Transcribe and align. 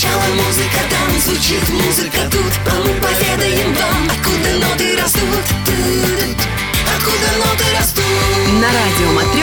Сначала 0.00 0.32
музыка 0.32 0.80
там? 0.88 1.20
Звучит, 1.20 1.68
музыка 1.68 2.20
тут 2.30 2.52
А 2.72 2.80
мы 2.80 2.94
поведаем 3.02 3.74
вам, 3.74 4.08
откуда 4.08 4.66
ноты 4.66 4.96
растут? 4.96 5.44
Откуда 6.96 7.28
ноты 7.36 7.64
растут? 7.78 8.04
На 8.62 8.68
радио 8.68 9.12
«Матрешка» 9.12 9.39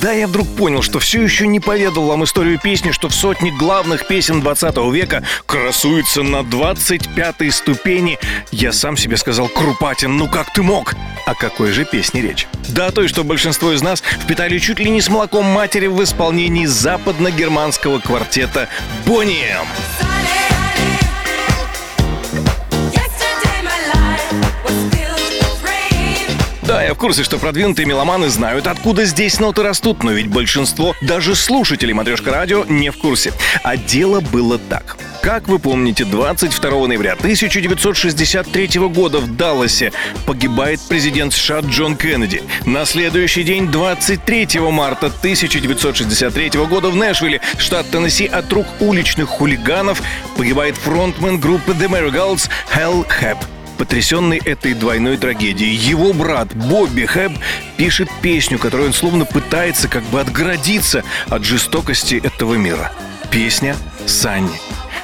Когда 0.00 0.12
я 0.12 0.26
вдруг 0.28 0.48
понял, 0.56 0.80
что 0.80 0.98
все 0.98 1.20
еще 1.20 1.46
не 1.46 1.60
поведал 1.60 2.06
вам 2.06 2.24
историю 2.24 2.58
песни, 2.58 2.90
что 2.90 3.10
в 3.10 3.14
сотне 3.14 3.52
главных 3.52 4.06
песен 4.06 4.40
20 4.40 4.74
века 4.94 5.22
красуется 5.44 6.22
на 6.22 6.36
25-й 6.38 7.50
ступени, 7.50 8.18
я 8.50 8.72
сам 8.72 8.96
себе 8.96 9.18
сказал, 9.18 9.48
Крупатин, 9.48 10.16
ну 10.16 10.26
как 10.26 10.54
ты 10.54 10.62
мог? 10.62 10.94
О 11.26 11.34
какой 11.34 11.72
же 11.72 11.84
песне 11.84 12.22
речь? 12.22 12.48
Да 12.68 12.86
о 12.86 12.92
той, 12.92 13.08
что 13.08 13.24
большинство 13.24 13.72
из 13.72 13.82
нас 13.82 14.00
впитали 14.00 14.58
чуть 14.58 14.78
ли 14.78 14.88
не 14.88 15.02
с 15.02 15.10
молоком 15.10 15.44
матери 15.44 15.86
в 15.86 16.02
исполнении 16.02 16.64
западно-германского 16.64 17.98
квартета 17.98 18.70
«Бонни 19.04 19.54
Да, 26.70 26.84
я 26.84 26.94
в 26.94 26.98
курсе, 26.98 27.24
что 27.24 27.36
продвинутые 27.36 27.84
меломаны 27.84 28.28
знают, 28.28 28.68
откуда 28.68 29.04
здесь 29.04 29.40
ноты 29.40 29.64
растут, 29.64 30.04
но 30.04 30.12
ведь 30.12 30.28
большинство, 30.28 30.94
даже 31.00 31.34
слушателей 31.34 31.94
Матрешка 31.94 32.30
Радио, 32.30 32.64
не 32.68 32.90
в 32.90 32.96
курсе. 32.96 33.32
А 33.64 33.76
дело 33.76 34.20
было 34.20 34.56
так. 34.56 34.96
Как 35.20 35.48
вы 35.48 35.58
помните, 35.58 36.04
22 36.04 36.86
ноября 36.86 37.14
1963 37.14 38.68
года 38.88 39.18
в 39.18 39.36
Далласе 39.36 39.92
погибает 40.26 40.78
президент 40.88 41.34
США 41.34 41.58
Джон 41.58 41.96
Кеннеди. 41.96 42.40
На 42.64 42.84
следующий 42.84 43.42
день, 43.42 43.66
23 43.66 44.60
марта 44.70 45.06
1963 45.06 46.50
года 46.66 46.90
в 46.90 46.94
Нэшвилле, 46.94 47.40
штат 47.58 47.90
Теннесси, 47.90 48.26
от 48.26 48.52
рук 48.52 48.68
уличных 48.78 49.28
хулиганов 49.28 50.00
погибает 50.36 50.76
фронтмен 50.76 51.40
группы 51.40 51.72
The 51.72 51.88
Marigolds 51.88 52.48
Хелл 52.72 53.04
Хэп. 53.08 53.38
Потрясенный 53.80 54.36
этой 54.36 54.74
двойной 54.74 55.16
трагедией, 55.16 55.74
его 55.74 56.12
брат 56.12 56.54
Бобби 56.54 57.06
Хэб 57.06 57.32
пишет 57.78 58.10
песню, 58.20 58.58
которую 58.58 58.88
он 58.88 58.92
словно 58.92 59.24
пытается 59.24 59.88
как 59.88 60.02
бы 60.04 60.20
отгородиться 60.20 61.02
от 61.30 61.44
жестокости 61.44 62.20
этого 62.22 62.56
мира. 62.56 62.92
Песня 63.30 63.74
«Санни». 64.04 64.60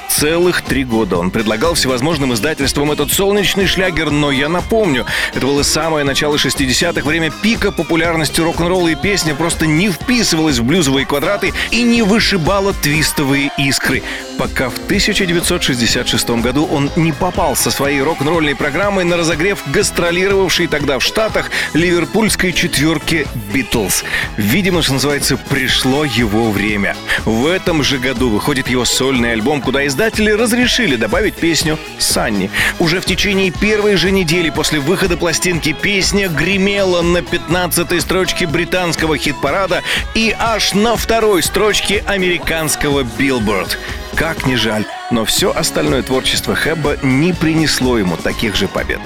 Целых 0.09 0.61
три 0.61 0.83
года 0.83 1.17
он 1.17 1.31
предлагал 1.31 1.73
всевозможным 1.73 2.33
издательствам 2.33 2.91
этот 2.91 3.11
солнечный 3.11 3.65
шлягер, 3.65 4.11
но 4.11 4.31
я 4.31 4.47
напомню, 4.47 5.05
это 5.33 5.45
было 5.45 5.63
самое 5.63 6.05
начало 6.05 6.35
60-х, 6.35 7.01
время 7.01 7.31
пика 7.41 7.71
популярности 7.71 8.41
рок-н-ролла 8.41 8.89
и 8.89 8.95
песня 8.95 9.35
просто 9.35 9.65
не 9.65 9.89
вписывалась 9.89 10.59
в 10.59 10.63
блюзовые 10.63 11.05
квадраты 11.05 11.53
и 11.71 11.81
не 11.81 12.03
вышибала 12.03 12.73
твистовые 12.73 13.51
искры, 13.57 14.03
пока 14.37 14.69
в 14.69 14.77
1966 14.77 16.29
году 16.41 16.67
он 16.71 16.91
не 16.95 17.11
попал 17.11 17.55
со 17.55 17.71
своей 17.71 18.01
рок-н-ролльной 18.01 18.55
программой 18.55 19.03
на 19.03 19.17
разогрев 19.17 19.59
гастролировавшей 19.67 20.67
тогда 20.67 20.99
в 20.99 21.03
Штатах 21.03 21.49
ливерпульской 21.73 22.53
четверки 22.53 23.27
«Битлз». 23.53 24.03
Видимо, 24.37 24.81
что 24.81 24.93
называется, 24.93 25.37
пришло 25.37 26.05
его 26.05 26.51
время. 26.51 26.95
В 27.25 27.47
этом 27.47 27.83
же 27.83 27.97
году 27.97 28.29
выходит 28.29 28.69
его 28.69 28.85
сольный 28.85 29.33
альбом, 29.33 29.61
куда 29.61 29.85
издатели 29.85 30.31
разрешили 30.31 30.95
добавить 30.95 31.35
песню 31.35 31.77
«Санни». 31.97 32.51
Уже 32.79 33.01
в 33.01 33.05
течение 33.05 33.51
первой 33.51 33.95
же 33.95 34.11
недели 34.11 34.49
после 34.49 34.79
выхода 34.79 35.17
пластинки 35.17 35.73
песня 35.73 36.29
гремела 36.29 37.01
на 37.01 37.19
15-й 37.19 37.99
строчке 38.01 38.45
британского 38.45 39.17
хит-парада 39.17 39.81
и 40.13 40.35
аж 40.37 40.73
на 40.73 40.95
второй 40.95 41.41
строчке 41.41 42.03
американского 42.05 43.01
Billboard. 43.01 43.77
Как 44.17 44.47
ни 44.47 44.55
жаль, 44.55 44.83
но 45.11 45.25
все 45.25 45.51
остальное 45.51 46.01
творчество 46.01 46.55
Хэбба 46.55 46.97
не 47.03 47.33
принесло 47.33 47.99
ему 47.99 48.17
таких 48.17 48.55
же 48.55 48.67
побед. 48.67 48.99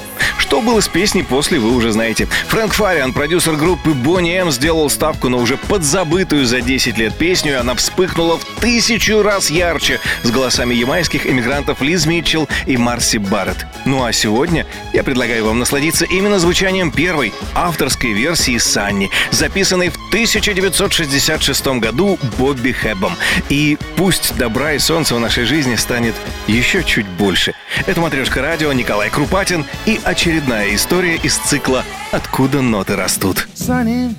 Что 0.52 0.59
было 0.59 0.81
с 0.81 0.89
песней 0.89 1.23
после, 1.23 1.59
вы 1.59 1.73
уже 1.73 1.93
знаете. 1.93 2.26
Фрэнк 2.49 2.73
Фариан, 2.73 3.14
продюсер 3.14 3.55
группы 3.55 3.92
Бонни 3.92 4.33
М, 4.33 4.52
сделал 4.52 4.89
ставку 4.89 5.30
на 5.30 5.37
уже 5.37 5.55
подзабытую 5.55 6.45
за 6.45 6.59
10 6.59 6.98
лет 6.98 7.17
песню, 7.17 7.53
и 7.53 7.55
она 7.55 7.73
вспыхнула 7.73 8.37
в 8.37 8.43
тысячу 8.59 9.23
раз 9.23 9.49
ярче 9.49 10.02
с 10.23 10.30
голосами 10.30 10.73
ямайских 10.73 11.26
эмигрантов 11.26 11.81
Лиз 11.81 12.05
Митчелл 12.05 12.49
и 12.65 12.76
Марси 12.76 13.15
Барретт. 13.15 13.65
Ну 13.86 14.03
а 14.03 14.11
сегодня 14.11 14.67
я 14.92 15.03
предлагаю 15.03 15.45
вам 15.45 15.58
насладиться 15.58 16.03
именно 16.03 16.37
звучанием 16.37 16.92
первой 16.92 17.31
авторской 17.55 18.11
версии 18.11 18.58
Санни, 18.58 19.09
записанной 19.31 19.87
в 19.87 19.95
1966 20.09 21.65
году 21.80 22.20
Бобби 22.37 22.73
Хэббом. 22.73 23.15
И 23.47 23.77
пусть 23.95 24.36
добра 24.36 24.73
и 24.73 24.80
солнца 24.80 25.15
в 25.15 25.20
нашей 25.21 25.45
жизни 25.45 25.76
станет 25.76 26.14
еще 26.47 26.83
чуть 26.83 27.08
больше. 27.08 27.53
Это 27.86 28.02
«Матрешка 28.02 28.42
радио», 28.42 28.73
Николай 28.73 29.09
Крупатин 29.09 29.65
и 29.86 30.02
очередная 30.40 30.74
история 30.74 31.17
из 31.17 31.36
цикла 31.36 31.84
«Откуда 32.11 32.62
ноты 32.62 32.96
растут». 32.96 33.46
Sunny. 33.55 34.17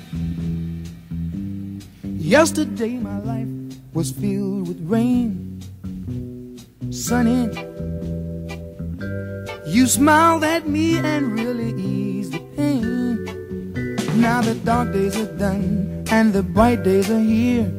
Yesterday 2.03 3.01
my 3.01 3.19
life 3.25 3.49
was 3.95 4.11
filled 4.11 4.67
with 4.67 4.77
rain. 4.87 5.59
Sunny. 6.91 7.49
You 9.65 9.87
smiled 9.87 10.43
at 10.43 10.67
me 10.67 10.99
and 10.99 11.33
really 11.33 11.73
eased 11.81 12.33
the 12.33 12.41
pain. 12.55 13.25
Now 14.21 14.41
the 14.43 14.53
dark 14.63 14.93
days 14.93 15.17
are 15.17 15.35
done 15.35 16.05
and 16.11 16.31
the 16.31 16.43
bright 16.43 16.83
days 16.83 17.09
are 17.09 17.19
here. 17.19 17.73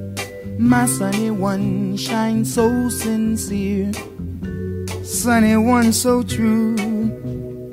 My 0.58 0.86
sunny 0.86 1.30
one 1.30 1.96
shines 1.96 2.52
so 2.52 2.88
sincere. 2.88 3.92
Sunny 5.04 5.56
one 5.56 5.92
so 5.92 6.24
true. 6.24 6.91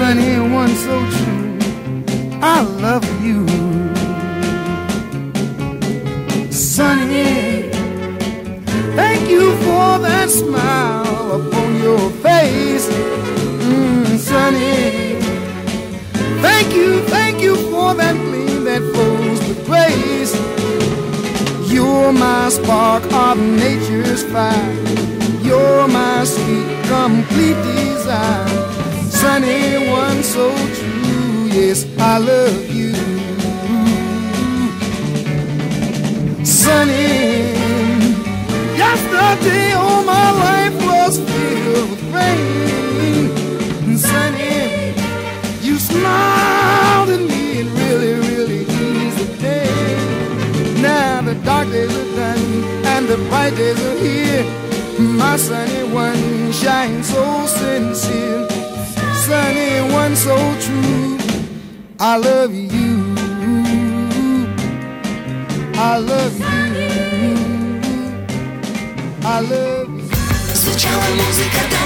Sunny 0.00 0.38
one 0.40 0.74
so 0.76 0.98
true, 1.10 1.58
I 2.40 2.62
love 2.62 3.04
you. 3.22 3.46
Sunny, 6.50 7.68
thank 8.96 9.28
you 9.28 9.54
for 9.56 9.98
that 9.98 10.30
smile 10.30 11.32
upon 11.38 11.82
your 11.82 12.10
face. 12.22 12.88
Mm, 12.88 14.16
sunny, 14.16 15.20
thank 16.40 16.74
you, 16.74 17.02
thank 17.02 17.42
you 17.42 17.56
for 17.70 17.92
that 17.92 18.16
gleam 18.16 18.64
that 18.64 18.80
flows 18.94 19.38
with 19.46 19.66
grace. 19.66 20.32
You're 21.70 22.10
my 22.10 22.48
spark 22.48 23.04
of 23.12 23.38
nature's 23.38 24.24
fire. 24.24 24.72
You're 25.42 25.86
my 25.88 26.24
sweet, 26.24 26.84
complete 26.88 27.60
desire. 27.64 28.79
Sunny 29.20 29.90
one 29.90 30.22
so 30.22 30.50
true, 30.76 31.46
yes, 31.52 31.84
I 31.98 32.16
love 32.16 32.70
you. 32.74 32.94
Sunny, 36.42 37.52
yesterday 38.78 39.72
all 39.72 40.02
my 40.04 40.30
life 40.46 40.74
was 40.86 41.18
filled 41.18 41.90
with 41.90 42.02
rain. 42.14 43.98
Sunny, 43.98 44.94
you 45.60 45.78
smiled 45.78 47.10
at 47.10 47.20
me 47.20 47.60
and 47.60 47.70
really, 47.80 48.14
really 48.14 48.62
eased 48.62 49.18
the 49.18 49.36
day. 49.36 50.80
Now 50.80 51.20
the 51.20 51.34
dark 51.44 51.68
days 51.68 51.94
are 51.94 52.16
done 52.16 52.64
and 52.86 53.06
the 53.06 53.18
bright 53.28 53.54
days 53.54 53.78
are 53.84 53.98
here. 53.98 54.44
My 54.98 55.36
sunny 55.36 55.84
one 55.92 56.52
shines 56.52 57.08
so 57.08 57.46
sincere, 57.46 58.48
sunny 59.29 59.81
one 59.93 60.15
so 60.15 60.35
true. 60.59 61.17
I 61.99 62.17
love 62.17 62.53
you. 62.53 63.15
I 65.77 65.97
love 65.97 66.39
you. 66.39 66.45
I 69.23 69.39
love 69.41 69.89
you. 69.89 70.05
Звучала 70.53 71.07
музыка 71.17 71.61
там, 71.71 71.78